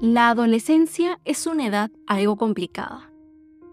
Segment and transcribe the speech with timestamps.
[0.00, 3.12] La adolescencia es una edad algo complicada,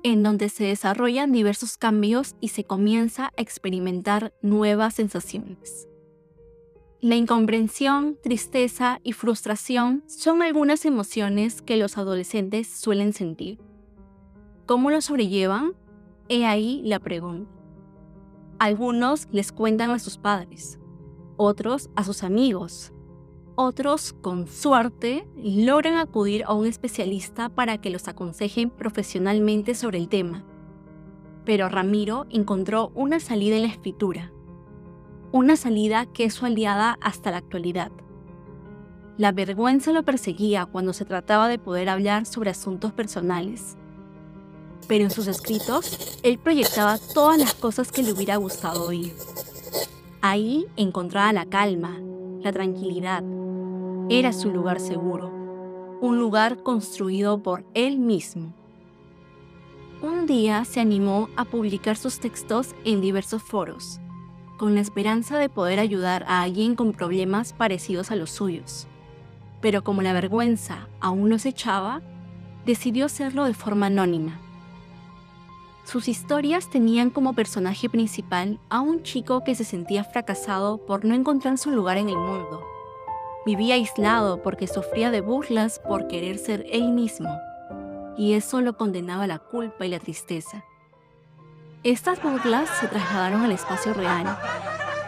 [0.04, 5.88] en donde se desarrollan diversos cambios y se comienza a experimentar nuevas sensaciones.
[7.00, 13.62] La incomprensión, tristeza y frustración son algunas emociones que los adolescentes suelen sentir.
[14.66, 15.75] ¿Cómo lo sobrellevan?
[16.28, 17.50] He ahí la pregunta.
[18.59, 20.78] Algunos les cuentan a sus padres,
[21.38, 22.91] otros a sus amigos,
[23.57, 30.07] otros, con suerte, logran acudir a un especialista para que los aconsejen profesionalmente sobre el
[30.07, 30.46] tema.
[31.43, 34.31] Pero Ramiro encontró una salida en la escritura,
[35.31, 37.92] una salida que es su aliada hasta la actualidad.
[39.17, 43.76] La vergüenza lo perseguía cuando se trataba de poder hablar sobre asuntos personales.
[44.88, 49.16] Pero en sus escritos, él proyectaba todas las cosas que le hubiera gustado oír.
[50.22, 51.98] Ahí encontraba la calma,
[52.42, 53.23] la tranquilidad,
[54.09, 55.30] era su lugar seguro,
[56.00, 58.53] un lugar construido por él mismo.
[60.02, 64.00] Un día se animó a publicar sus textos en diversos foros,
[64.58, 68.88] con la esperanza de poder ayudar a alguien con problemas parecidos a los suyos.
[69.59, 72.02] Pero como la vergüenza aún no se echaba,
[72.66, 74.39] decidió hacerlo de forma anónima.
[75.83, 81.13] Sus historias tenían como personaje principal a un chico que se sentía fracasado por no
[81.13, 82.77] encontrar su lugar en el mundo
[83.48, 87.30] Vivía aislado porque sufría de burlas por querer ser él mismo,
[88.17, 90.66] y eso lo condenaba a la culpa y la tristeza.
[91.81, 94.38] Estas burlas se trasladaron al espacio real,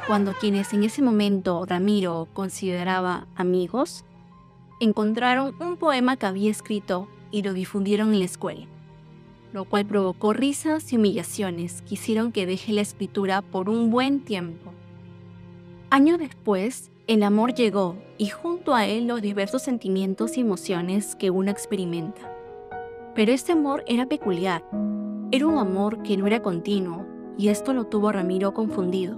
[0.07, 4.05] cuando quienes en ese momento Ramiro consideraba amigos,
[4.79, 8.67] encontraron un poema que había escrito y lo difundieron en la escuela,
[9.51, 14.21] lo cual provocó risas y humillaciones que hicieron que deje la escritura por un buen
[14.21, 14.71] tiempo.
[15.89, 21.31] Años después, el amor llegó y junto a él los diversos sentimientos y emociones que
[21.31, 22.31] uno experimenta.
[23.15, 24.63] Pero este amor era peculiar.
[25.31, 29.17] Era un amor que no era continuo y esto lo tuvo Ramiro confundido.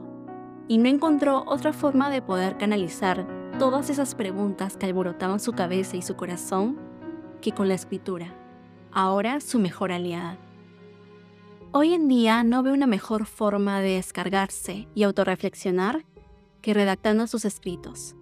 [0.69, 3.27] Y no encontró otra forma de poder canalizar
[3.59, 6.79] todas esas preguntas que alborotaban su cabeza y su corazón
[7.41, 8.33] que con la escritura,
[8.93, 10.37] ahora su mejor aliada.
[11.73, 16.05] Hoy en día no ve una mejor forma de descargarse y autorreflexionar
[16.61, 18.15] que redactando sus escritos.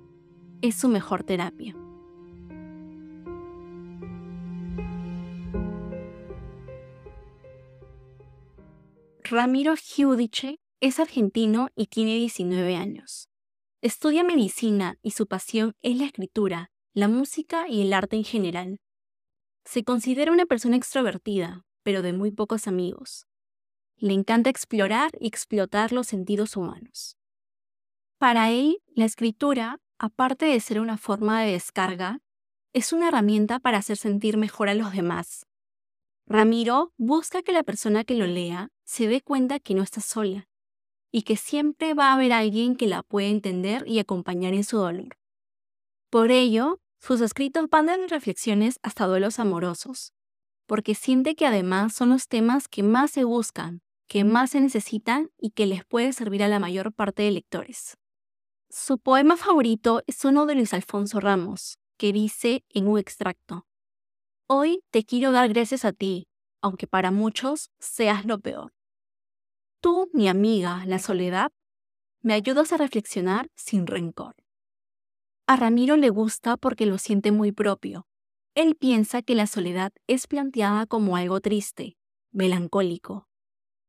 [0.62, 1.76] Es su mejor terapia.
[9.24, 13.30] Ramiro Giudice es argentino y tiene 19 años.
[13.82, 18.82] Estudia medicina y su pasión es la escritura, la música y el arte en general.
[19.66, 23.28] Se considera una persona extrovertida, pero de muy pocos amigos.
[23.98, 27.19] Le encanta explorar y explotar los sentidos humanos.
[28.20, 32.20] Para él, la escritura, aparte de ser una forma de descarga,
[32.74, 35.46] es una herramienta para hacer sentir mejor a los demás.
[36.28, 40.50] Ramiro busca que la persona que lo lea se dé cuenta que no está sola
[41.14, 44.78] y que siempre va a haber alguien que la pueda entender y acompañar en su
[44.78, 45.18] dolor.
[46.10, 50.12] Por ello, sus escritos van de reflexiones hasta duelos amorosos,
[50.68, 55.32] porque siente que además son los temas que más se buscan, que más se necesitan
[55.38, 57.99] y que les puede servir a la mayor parte de lectores.
[58.72, 63.66] Su poema favorito es uno de Luis Alfonso Ramos, que dice en un extracto,
[64.46, 66.28] Hoy te quiero dar gracias a ti,
[66.62, 68.72] aunque para muchos seas lo peor.
[69.82, 71.52] Tú, mi amiga, la soledad,
[72.22, 74.36] me ayudas a reflexionar sin rencor.
[75.48, 78.06] A Ramiro le gusta porque lo siente muy propio.
[78.54, 81.98] Él piensa que la soledad es planteada como algo triste,
[82.32, 83.28] melancólico,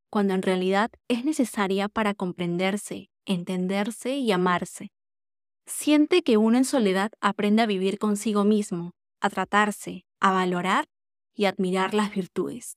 [0.09, 4.93] cuando en realidad es necesaria para comprenderse entenderse y amarse.
[5.67, 10.87] Siente que uno en soledad aprende a vivir consigo mismo, a tratarse, a valorar
[11.35, 12.77] y admirar las virtudes.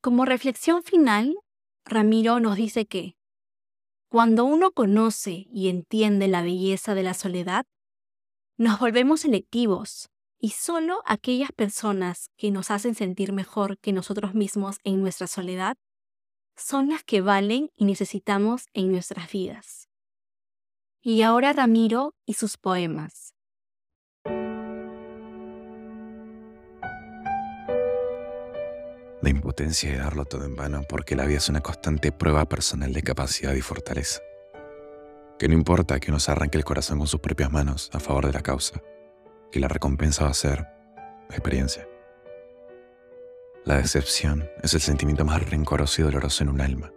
[0.00, 1.34] Como reflexión final,
[1.84, 3.16] Ramiro nos dice que,
[4.10, 7.64] cuando uno conoce y entiende la belleza de la soledad,
[8.58, 14.78] nos volvemos selectivos y solo aquellas personas que nos hacen sentir mejor que nosotros mismos
[14.84, 15.76] en nuestra soledad
[16.56, 19.88] son las que valen y necesitamos en nuestras vidas.
[21.00, 23.34] Y ahora Ramiro y sus poemas.
[29.22, 32.92] La impotencia de darlo todo en vano porque la vida es una constante prueba personal
[32.92, 34.20] de capacidad y fortaleza.
[35.38, 38.26] Que no importa que uno se arranque el corazón con sus propias manos a favor
[38.26, 38.80] de la causa,
[39.52, 40.66] que la recompensa va a ser
[41.30, 41.86] experiencia.
[43.64, 46.92] La decepción es el sentimiento más rencoroso y doloroso en un alma,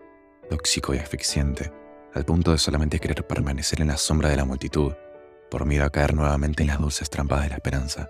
[0.50, 1.71] tóxico y asfixiante,
[2.12, 4.94] al punto de solamente querer permanecer en la sombra de la multitud,
[5.51, 8.09] por miedo a caer nuevamente en las dulces trampas de la esperanza.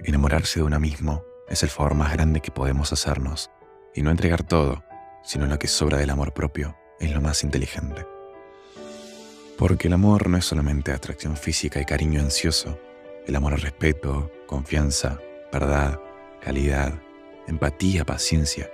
[0.00, 3.48] Enamorarse de uno mismo es el favor más grande que podemos hacernos,
[3.94, 4.82] y no entregar todo,
[5.22, 8.04] sino lo que sobra del amor propio, es lo más inteligente.
[9.56, 12.76] Porque el amor no es solamente atracción física y cariño ansioso,
[13.24, 15.20] el amor es respeto, confianza,
[15.52, 16.00] verdad,
[16.40, 16.94] calidad,
[17.46, 18.70] empatía, paciencia,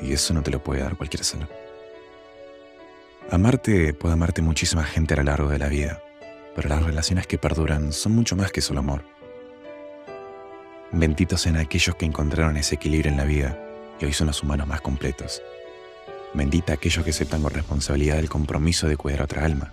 [0.00, 1.46] y eso no te lo puede dar cualquier ser.
[3.30, 6.02] Amarte puede amarte muchísima gente a lo largo de la vida,
[6.54, 9.04] pero las relaciones que perduran son mucho más que solo amor.
[10.90, 13.58] Benditos sean aquellos que encontraron ese equilibrio en la vida
[13.98, 15.42] y hoy son los humanos más completos.
[16.34, 19.72] Bendita aquellos que aceptan con responsabilidad el compromiso de cuidar a otra alma.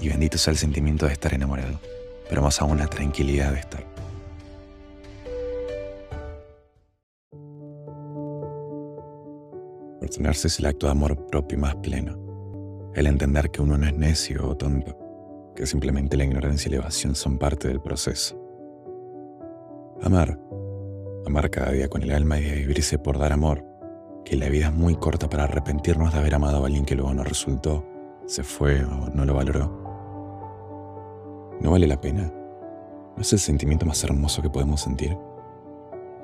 [0.00, 1.80] Y bendito sea el sentimiento de estar enamorado,
[2.28, 3.91] pero más aún la tranquilidad de estar.
[10.14, 12.18] Es el acto de amor propio más pleno.
[12.94, 14.94] El entender que uno no es necio o tonto,
[15.56, 18.38] que simplemente la ignorancia y la evasión son parte del proceso.
[20.02, 20.38] Amar.
[21.26, 23.64] Amar cada día con el alma y vivirse por dar amor.
[24.22, 27.14] Que la vida es muy corta para arrepentirnos de haber amado a alguien que luego
[27.14, 27.82] no resultó,
[28.26, 29.80] se fue o no lo valoró.
[31.58, 32.30] ¿No vale la pena?
[33.16, 35.16] ¿No es el sentimiento más hermoso que podemos sentir?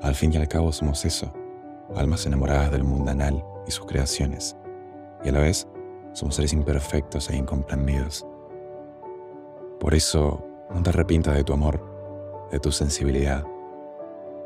[0.03, 1.33] Al fin y al cabo somos eso,
[1.95, 4.57] almas enamoradas del mundanal y sus creaciones,
[5.23, 5.65] y a la vez
[6.11, 8.27] somos seres imperfectos e incomprendidos.
[9.79, 11.81] Por eso, no te arrepientas de tu amor,
[12.51, 13.45] de tu sensibilidad,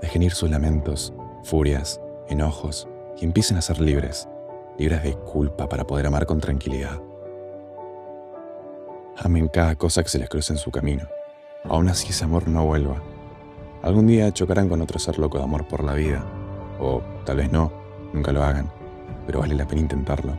[0.04, 4.28] Dejen ir sus lamentos, furias, enojos y empiecen a ser libres,
[4.78, 7.02] libres de culpa para poder amar con tranquilidad.
[9.16, 11.08] Amen cada cosa que se les cruce en su camino.
[11.64, 13.02] Aún así ese amor no vuelva.
[13.82, 16.22] Algún día chocarán con otro ser loco de amor por la vida.
[16.82, 17.72] O tal vez no,
[18.12, 18.70] nunca lo hagan,
[19.26, 20.38] pero vale la pena intentarlo.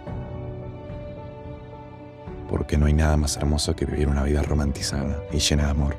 [2.49, 5.97] Porque no hay nada más hermoso que vivir una vida romantizada y llena de amor.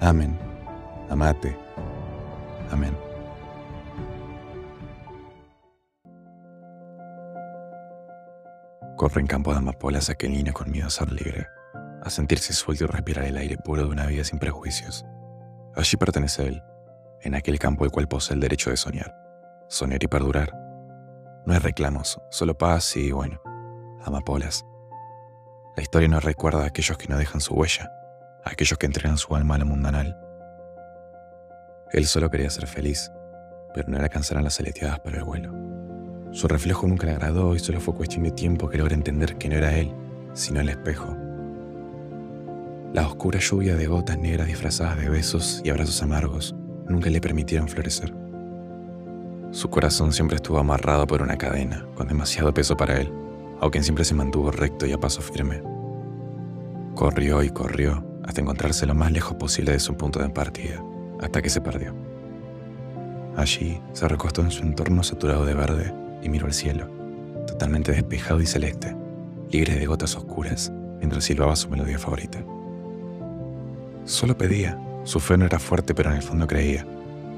[0.00, 0.38] Amen,
[1.10, 1.56] amate,
[2.70, 2.96] Amén.
[8.96, 11.46] Corre en campo de amapolas aquelina con miedo a ser libre,
[12.02, 15.04] a sentirse suelto y respirar el aire puro de una vida sin prejuicios.
[15.76, 16.62] Allí pertenece él,
[17.22, 19.14] en aquel campo el cual posee el derecho de soñar,
[19.68, 20.63] soñar y perdurar.
[21.46, 23.40] No hay reclamos, solo paz y, bueno,
[24.02, 24.64] amapolas.
[25.76, 27.90] La historia nos recuerda a aquellos que no dejan su huella,
[28.44, 30.24] a aquellos que entregan su alma a la mundanal,
[31.94, 33.12] él solo quería ser feliz,
[33.72, 35.52] pero no le alcanzarán las aleteadas para el vuelo.
[36.32, 39.48] Su reflejo nunca le agradó y solo fue cuestión de tiempo que logra entender que
[39.48, 39.94] no era él,
[40.32, 41.16] sino el espejo.
[42.92, 46.56] La oscura lluvia de gotas negras disfrazadas de besos y abrazos amargos
[46.88, 48.12] nunca le permitieron florecer.
[49.54, 53.12] Su corazón siempre estuvo amarrado por una cadena, con demasiado peso para él,
[53.60, 55.62] aunque siempre se mantuvo recto y a paso firme.
[56.96, 60.82] Corrió y corrió hasta encontrarse lo más lejos posible de su punto de partida
[61.20, 61.94] hasta que se perdió.
[63.36, 66.88] Allí se recostó en su entorno saturado de verde y miró el cielo,
[67.46, 68.96] totalmente despejado y celeste,
[69.52, 72.44] libre de gotas oscuras, mientras silbaba su melodía favorita.
[74.04, 76.84] Solo pedía, su fe no era fuerte pero en el fondo creía.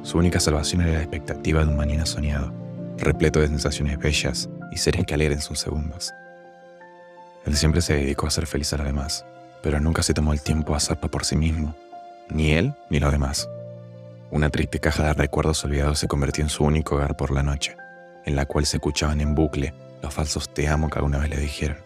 [0.06, 2.53] Su única salvación era la expectativa de un mañana soñado,
[2.97, 6.14] repleto de sensaciones bellas y seres que alegren sus segundos.
[7.44, 9.27] Él siempre se dedicó a ser feliz a los demás,
[9.65, 11.75] pero nunca se tomó el tiempo a hacerlo por sí mismo,
[12.31, 13.48] ni él ni los demás.
[14.31, 17.75] Una triste caja de recuerdos olvidados se convirtió en su único hogar por la noche,
[18.27, 21.39] en la cual se escuchaban en bucle los falsos te amo que alguna vez le
[21.39, 21.79] dijeron.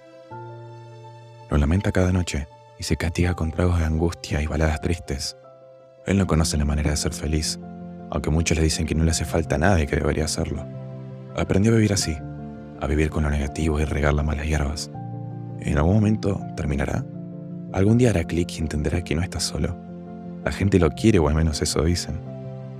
[1.49, 2.49] Lo lamenta cada noche
[2.79, 5.39] y se castiga con tragos de angustia y baladas tristes.
[6.05, 7.59] Él no conoce la manera de ser feliz,
[8.11, 10.67] aunque muchos le dicen que no le hace falta nada y que debería hacerlo.
[11.37, 12.17] Aprendió a vivir así,
[12.81, 14.91] a vivir con lo negativo y regar las malas hierbas.
[15.61, 17.05] En algún momento terminará.
[17.73, 19.77] Algún día hará clic y entenderá que no está solo.
[20.45, 22.31] La gente lo quiere o al menos eso dicen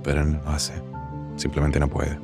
[0.03, 0.73] pero no lo hace.
[1.35, 2.17] Simplemente no puede.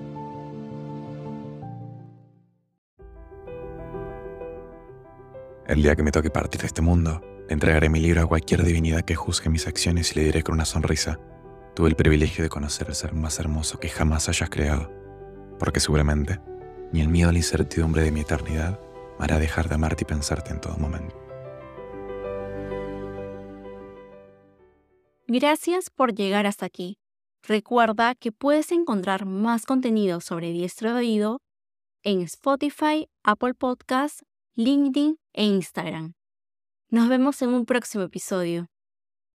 [5.68, 9.02] El día que me toque partir de este mundo, entregaré mi libro a cualquier divinidad
[9.02, 11.20] que juzgue mis acciones y le diré con una sonrisa,
[11.78, 14.92] tuve el privilegio de conocer el ser más hermoso que jamás hayas creado,
[15.60, 16.42] porque seguramente
[16.92, 18.80] ni el miedo a la incertidumbre de mi eternidad
[19.20, 21.16] hará dejar de amarte y pensarte en todo momento.
[25.28, 26.98] Gracias por llegar hasta aquí.
[27.44, 31.42] Recuerda que puedes encontrar más contenido sobre diestro de oído
[32.02, 36.14] en Spotify, Apple Podcasts, LinkedIn e Instagram.
[36.90, 38.66] Nos vemos en un próximo episodio.